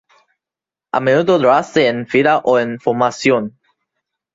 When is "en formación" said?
2.57-3.59